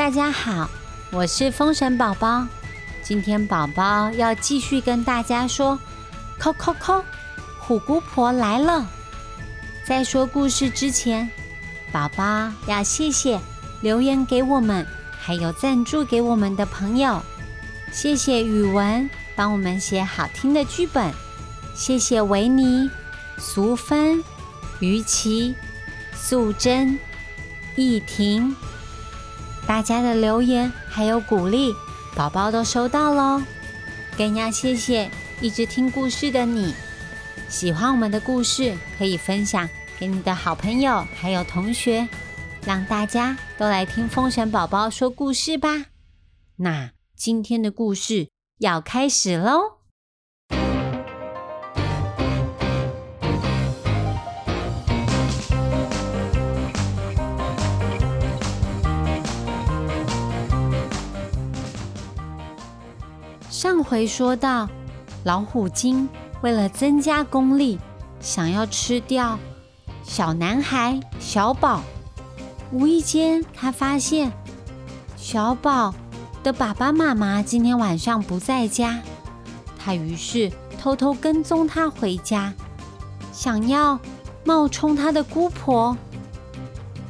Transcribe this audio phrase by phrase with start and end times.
[0.00, 0.66] 大家好，
[1.10, 2.46] 我是风神宝宝。
[3.02, 5.78] 今天宝宝要继续跟大家说，
[6.38, 7.04] 扣扣扣，
[7.58, 8.88] 虎姑婆来了。
[9.84, 11.30] 在说故事之前，
[11.92, 13.38] 宝宝要谢谢
[13.82, 14.86] 留言给我们，
[15.20, 17.20] 还有赞助给我们的朋友。
[17.92, 21.12] 谢谢语文帮我们写好听的剧本，
[21.74, 22.88] 谢谢维尼、
[23.36, 24.24] 苏芬、
[24.78, 25.54] 于琪、
[26.14, 26.98] 素贞、
[27.76, 28.56] 易婷。
[29.70, 31.72] 大家的留言还有鼓励，
[32.16, 33.40] 宝宝都收到喽。
[34.18, 35.08] 更要谢谢
[35.40, 36.74] 一直听故事的你。
[37.48, 42.08] 喜欢我们的故事，可以分享给你的好朋友还有同学，
[42.66, 45.86] 让大家都来听风神宝宝说故事吧。
[46.56, 49.79] 那今天的故事要开始喽。
[63.60, 64.66] 上回说到，
[65.22, 66.08] 老虎精
[66.40, 67.78] 为了增加功力，
[68.18, 69.38] 想要吃掉
[70.02, 71.82] 小男孩小宝。
[72.72, 74.32] 无意间，他发现
[75.14, 75.94] 小宝
[76.42, 78.98] 的爸爸妈妈今天晚上不在家，
[79.78, 80.50] 他于是
[80.80, 82.54] 偷偷跟踪他回家，
[83.30, 84.00] 想要
[84.42, 85.94] 冒充他的姑婆。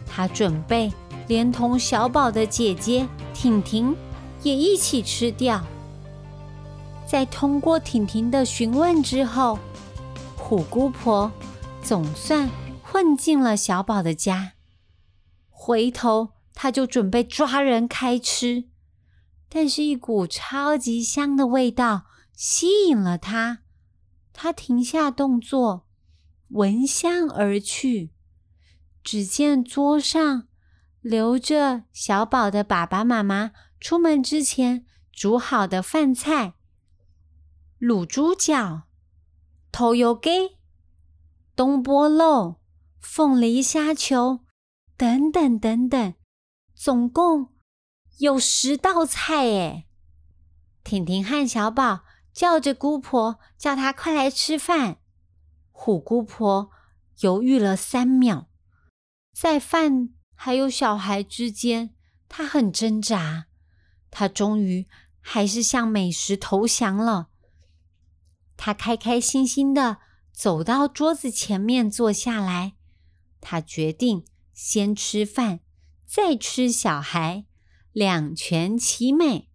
[0.05, 0.93] 他准备
[1.29, 3.95] 连同小宝的姐姐婷婷
[4.43, 5.63] 也一起吃掉。
[7.11, 9.59] 在通过婷婷的询问之后，
[10.37, 11.33] 虎姑婆
[11.83, 12.49] 总算
[12.85, 14.53] 混进了小宝的家。
[15.49, 18.69] 回头，他就准备抓人开吃，
[19.49, 22.05] 但是一股超级香的味道
[22.37, 23.63] 吸引了他，
[24.33, 25.89] 他停下动作，
[26.51, 28.13] 闻香而去。
[29.03, 30.45] 只见桌上
[31.01, 33.51] 留着小宝的爸爸妈妈
[33.81, 36.55] 出门之前煮好的饭菜。
[37.81, 38.83] 卤猪脚、
[39.73, 40.59] 头油鸡、
[41.57, 42.61] 东坡肉、
[43.01, 44.41] 凤梨虾球
[44.99, 46.15] 等等等等，
[46.75, 47.55] 总共
[48.19, 49.87] 有十道菜诶。
[50.85, 52.01] 婷婷和小宝
[52.35, 54.99] 叫着姑婆，叫她快来吃饭。
[55.71, 56.71] 虎姑婆
[57.21, 58.51] 犹豫了三秒，
[59.33, 61.95] 在饭还有小孩之间，
[62.29, 63.47] 她很挣扎。
[64.11, 64.87] 她终于
[65.23, 67.29] 还是向美食投降了。
[68.63, 69.97] 他开开心心的
[70.31, 72.75] 走到桌子前面坐下来。
[73.41, 75.61] 他决定先吃饭，
[76.05, 77.47] 再吃小孩，
[77.91, 79.49] 两全其美。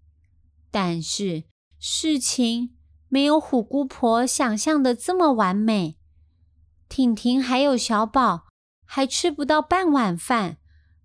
[0.72, 1.44] 但是
[1.78, 2.76] 事情
[3.08, 6.00] 没有虎姑婆想象的这么完美。
[6.90, 8.48] 婷婷还有小宝
[8.86, 10.58] 还吃不到半碗饭，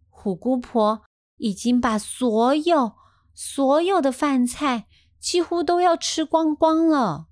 [0.08, 1.02] 虎姑婆
[1.36, 2.92] 已经把所有
[3.34, 4.86] 所有的饭菜
[5.18, 7.26] 几乎都要吃光光了。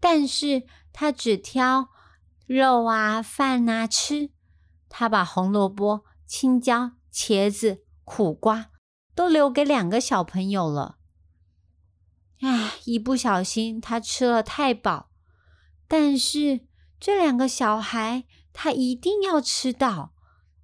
[0.00, 1.90] 但是他只挑
[2.46, 4.30] 肉啊、饭啊吃，
[4.88, 8.70] 他把红萝卜、青椒、茄子、苦瓜
[9.14, 10.96] 都留给两个小朋友了。
[12.40, 15.10] 唉，一不小心他吃了太饱，
[15.86, 16.66] 但是
[16.98, 20.14] 这两个小孩他一定要吃到，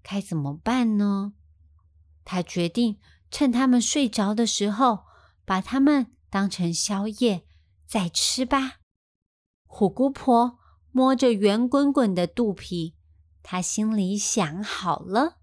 [0.02, 1.34] 该怎么办呢？
[2.24, 2.98] 他决定
[3.30, 5.04] 趁他们睡着的时候，
[5.44, 7.46] 把他们当成宵夜
[7.86, 8.78] 再吃吧。
[9.66, 10.58] 虎姑婆
[10.92, 12.94] 摸着圆滚滚的肚皮，
[13.42, 15.36] 她心里想：好了，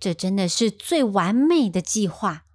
[0.00, 2.46] 这真的是最完美的计划。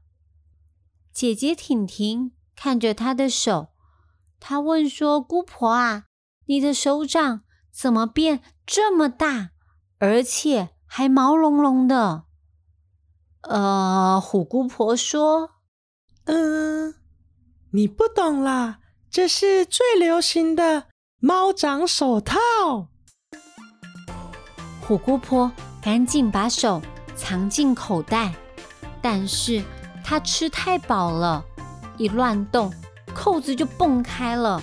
[1.12, 3.70] 姐姐婷婷看着她的手，
[4.40, 6.06] 她问说：“姑婆啊，
[6.46, 7.42] 你的手掌
[7.72, 9.52] 怎么变这么大，
[10.00, 12.26] 而且还毛茸茸的？”
[13.44, 15.52] 呃，虎姑婆说
[16.26, 16.96] ：“嗯，
[17.72, 18.80] 你不懂啦。”
[19.14, 20.86] 这是最流行的
[21.20, 22.40] 猫掌手套。
[24.82, 25.52] 虎姑婆
[25.84, 26.82] 赶紧把手
[27.16, 28.34] 藏进口袋，
[29.04, 29.64] 但是
[30.04, 31.46] 她吃太饱了，
[31.96, 32.74] 一乱动，
[33.14, 34.60] 扣子就蹦开了。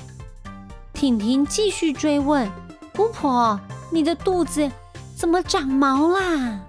[0.92, 2.50] 婷婷继续追问
[2.92, 3.60] ：“姑婆，
[3.92, 4.68] 你的肚子
[5.16, 6.60] 怎么长毛啦？”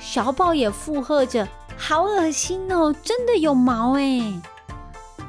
[0.00, 1.46] 小宝也附和着
[1.78, 4.42] ：“好恶心哦，真的有毛哎。”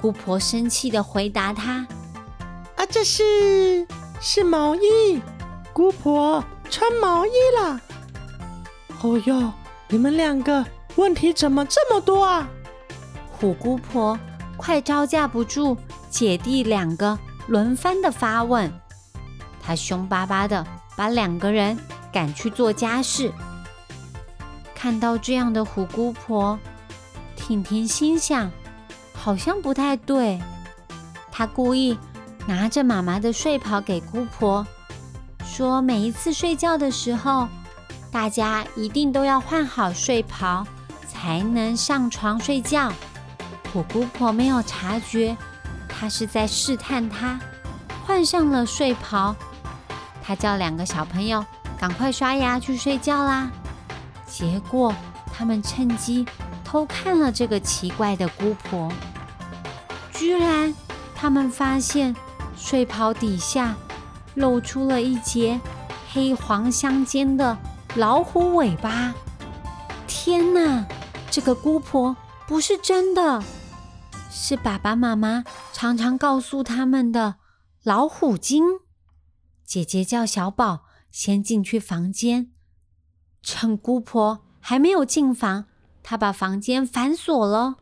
[0.01, 1.85] 姑婆生气的回答他
[2.77, 3.87] ：“啊，这是
[4.21, 5.21] 是毛衣，
[5.73, 7.81] 姑婆穿毛衣了。
[9.01, 9.51] 哦哟，
[9.89, 10.65] 你们两个
[10.95, 12.47] 问题怎么这么多啊？”
[13.37, 14.17] 虎姑婆
[14.57, 15.77] 快招架不住，
[16.09, 17.17] 姐弟两个
[17.47, 18.71] 轮番的发问，
[19.61, 20.65] 她凶巴巴的
[20.95, 21.77] 把两个人
[22.11, 23.31] 赶去做家事。
[24.73, 26.57] 看到这样的虎姑婆，
[27.35, 28.49] 婷婷心想，
[29.25, 30.39] 好像不太对。
[31.31, 31.97] 她故意
[32.45, 34.63] 拿着妈妈的睡袍给姑婆，
[35.43, 37.47] 说每一次睡觉的时候，
[38.11, 40.63] 大家一定都要换好睡袍，
[41.07, 42.93] 才能上床睡觉。
[43.73, 45.35] 我姑婆没有察觉，
[45.89, 47.39] 她是在试探她，
[48.05, 49.35] 换上了睡袍。
[50.21, 51.43] 她叫两个小朋友
[51.79, 53.49] 赶快刷牙去睡觉啦。
[54.27, 54.93] 结果，
[55.33, 56.27] 他们趁机
[56.63, 58.91] 偷看了这个奇怪的姑婆。
[60.17, 60.73] 居然，
[61.13, 62.15] 他们发现
[62.55, 63.75] 睡袍底下
[64.35, 65.59] 露出了一截
[66.11, 67.57] 黑黄相间的
[67.95, 69.13] 老虎尾巴！
[70.07, 70.85] 天哪，
[71.29, 72.15] 这个姑婆
[72.47, 73.43] 不是真的，
[74.31, 77.35] 是爸爸妈妈常常告诉他们的
[77.83, 78.63] 老虎精。
[79.65, 82.51] 姐姐叫小宝先进去房间。
[83.41, 85.65] 趁姑婆还没有进房，
[86.01, 87.75] 她把房间反锁了。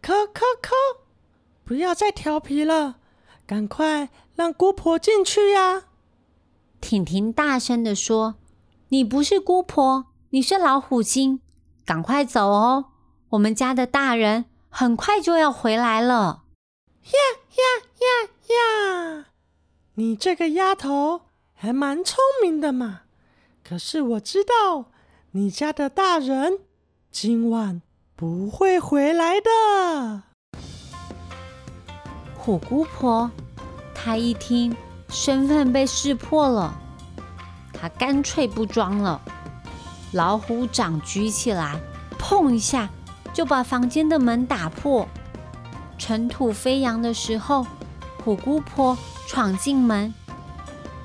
[0.00, 0.70] 咔咔咔，
[1.66, 2.98] 不要再调皮了，
[3.44, 5.86] 赶快让姑婆进去呀！
[6.80, 8.36] 婷婷大声的说
[8.90, 11.40] ：“你不是姑婆，你是老虎精，
[11.84, 12.92] 赶快走哦！
[13.30, 16.44] 我们家的大人很快就要回来了。”
[17.02, 17.18] 呀
[17.56, 19.26] 呀呀呀！
[19.94, 21.22] 你这个丫头
[21.52, 23.00] 还蛮聪明的嘛。
[23.64, 24.92] 可是我知道，
[25.32, 26.60] 你家的大人
[27.10, 27.82] 今晚
[28.14, 30.22] 不会回来的。
[32.46, 33.28] 虎姑婆，
[33.92, 34.76] 她一听
[35.08, 36.72] 身份被识破了，
[37.72, 39.20] 她干脆不装了，
[40.12, 41.80] 老虎掌举起来，
[42.20, 42.88] 砰一下
[43.34, 45.08] 就把房间的门打破。
[45.98, 47.66] 尘土飞扬的时候，
[48.24, 48.96] 虎姑婆
[49.26, 50.14] 闯进门，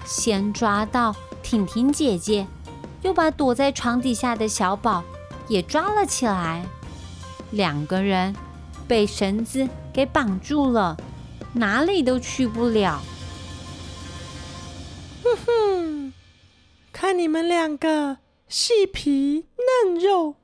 [0.05, 1.15] 先抓到。
[1.41, 2.45] 婷婷姐姐
[3.01, 5.03] 又把躲在床底下的小宝
[5.47, 6.63] 也抓了起来，
[7.49, 8.35] 两个人
[8.87, 10.95] 被绳子给绑住了，
[11.53, 13.01] 哪里都去不了。
[15.23, 16.13] 哼哼，
[16.91, 18.17] 看你们两个
[18.47, 19.47] 细皮
[19.85, 20.35] 嫩肉，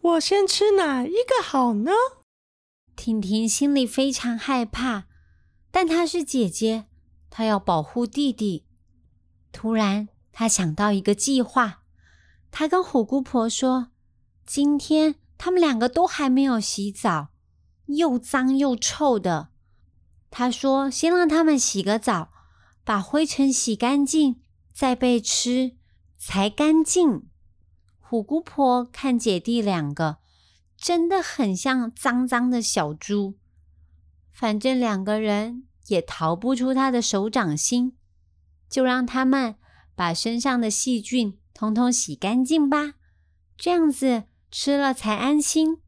[0.00, 1.92] 我先吃哪一个好呢？
[2.96, 5.04] 婷婷心里非常害怕，
[5.70, 6.86] 但她是姐姐，
[7.30, 8.64] 她要保护弟弟。
[9.52, 10.08] 突然。
[10.30, 11.82] 她想到一个计划，
[12.52, 13.88] 她跟虎姑婆说
[14.46, 17.30] ：“今天他们两个都还没有洗澡，
[17.86, 19.48] 又脏又臭的。”
[20.30, 22.30] 他说：“先让他们洗个澡，
[22.84, 24.40] 把灰尘洗干净，
[24.72, 25.76] 再被吃
[26.16, 27.28] 才干净。”
[28.00, 30.18] 虎姑婆看姐弟两个
[30.76, 33.36] 真的很像脏脏的小猪，
[34.32, 37.96] 反正两个人也逃不出他的手掌心，
[38.68, 39.56] 就让他们。
[39.98, 42.94] 把身上的细菌通通洗干净吧，
[43.56, 45.78] 这样子吃了才安心。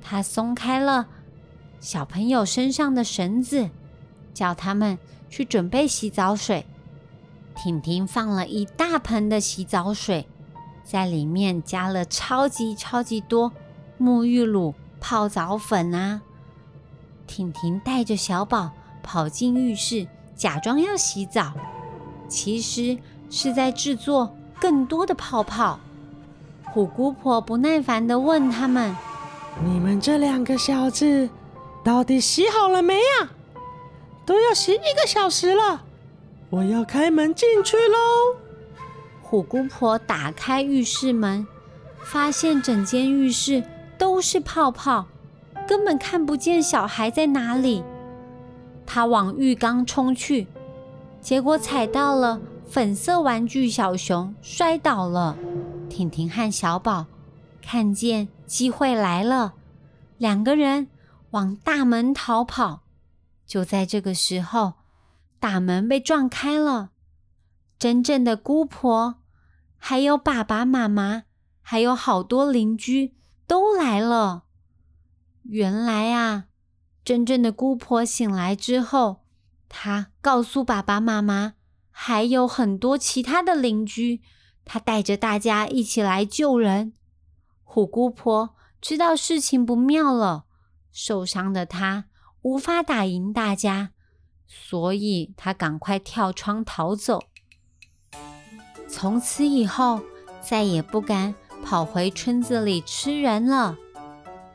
[0.00, 1.10] 他松开了
[1.82, 3.68] 小朋友身上的绳子，
[4.32, 4.96] 叫他们
[5.28, 6.64] 去准备洗澡水。
[7.56, 10.28] 婷婷放了一大盆的洗澡水，
[10.84, 13.50] 在里面加了超级超级多
[14.00, 16.22] 沐浴露、泡澡粉啊。
[17.26, 18.70] 婷婷带着小宝
[19.02, 21.52] 跑进浴室，假装要洗澡。
[22.28, 22.96] 其实
[23.28, 25.80] 是在制作更多的泡泡。
[26.62, 28.94] 虎姑婆不耐烦的问他们
[29.66, 31.28] ：“你们这两个小子，
[31.84, 33.30] 到底洗好了没呀？
[34.24, 35.82] 都要洗一个小时了，
[36.50, 38.38] 我要开门进去喽。”
[39.22, 41.46] 虎姑婆打开浴室门，
[42.02, 43.64] 发现整间浴室
[43.98, 45.06] 都是泡泡，
[45.66, 47.82] 根本看不见小孩在哪里。
[48.86, 50.46] 她往浴缸冲去。
[51.20, 55.36] 结果踩到了粉色玩具小熊，摔倒了。
[55.88, 57.06] 婷婷和小宝
[57.62, 59.54] 看见机会来了，
[60.18, 60.88] 两个人
[61.32, 62.84] 往大门逃跑。
[63.44, 64.74] 就在这个时候，
[65.38, 66.92] 大门被撞开了，
[67.78, 69.16] 真正的姑婆，
[69.76, 71.24] 还有爸爸妈妈，
[71.60, 73.14] 还有好多邻居
[73.46, 74.44] 都来了。
[75.42, 76.44] 原来啊，
[77.04, 79.22] 真正的姑婆醒来之后。
[79.74, 81.54] 她告诉爸爸妈妈，
[81.90, 84.20] 还有很多其他的邻居，
[84.66, 86.92] 他带着大家一起来救人。
[87.64, 90.44] 虎姑婆知道事情不妙了，
[90.92, 92.04] 受伤的他
[92.42, 93.90] 无法打赢大家，
[94.46, 97.22] 所以他赶快跳窗逃走。
[98.88, 100.00] 从此以后，
[100.40, 101.34] 再也不敢
[101.64, 103.76] 跑回村子里吃人了。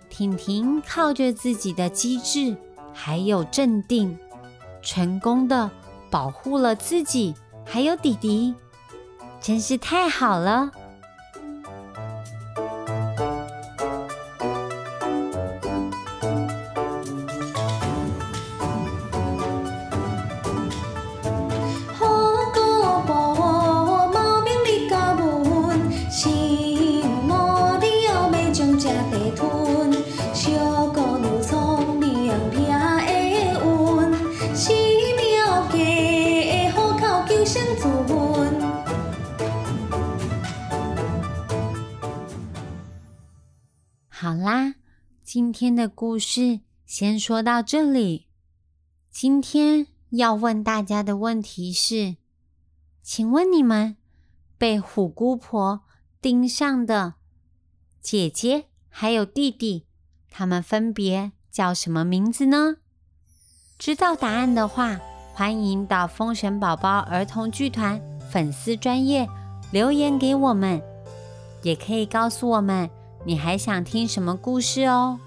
[0.10, 2.56] 婷婷靠着自己的机智
[2.94, 4.18] 还有镇定。
[4.84, 5.70] 成功的
[6.10, 7.34] 保护了自己，
[7.66, 8.56] 还有弟弟，
[9.42, 10.72] 真是太好了。
[45.38, 48.26] 今天的故事先说到这里。
[49.12, 52.16] 今天要问大家的问题是：
[53.04, 53.98] 请问你们
[54.58, 55.82] 被虎姑婆
[56.20, 57.14] 盯上的
[58.02, 59.86] 姐姐还有弟弟，
[60.32, 62.78] 他们分别叫什么名字呢？
[63.78, 65.00] 知道答案的话，
[65.36, 68.02] 欢迎到风神宝宝儿童剧团
[68.32, 69.30] 粉丝专业
[69.72, 70.82] 留言给我们，
[71.62, 72.90] 也可以告诉我们
[73.24, 75.20] 你还想听什么故事哦。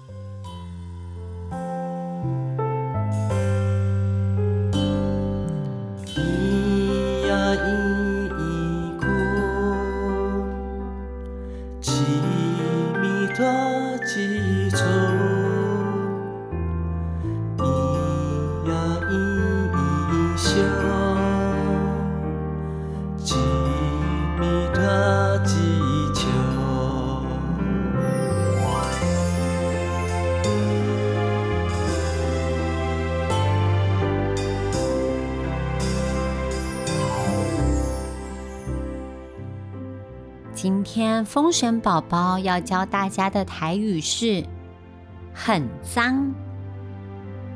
[40.61, 44.45] 今天风神宝宝要教大家的台语是
[45.33, 46.31] “很脏”，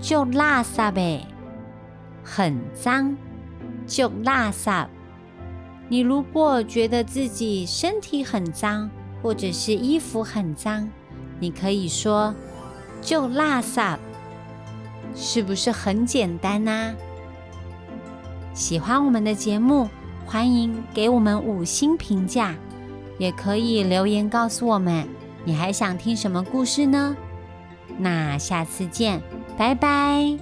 [0.01, 1.27] 就垃圾呗，
[2.23, 3.15] 很脏，
[3.85, 4.87] 就垃圾。
[5.87, 8.89] 你如果觉得自己身体很脏，
[9.21, 10.89] 或者是衣服很脏，
[11.39, 12.33] 你可以说
[13.03, 13.97] “就垃圾”，
[15.13, 16.95] 是不是很简单呢、
[18.55, 19.87] 喜欢我们的节目，
[20.25, 22.55] 欢迎给我们五星评价。
[23.17, 25.07] 也可以留言告诉我们
[25.43, 27.15] 你还想听什么故事呢？
[27.97, 29.21] 那下次见
[29.57, 30.37] 拜拜。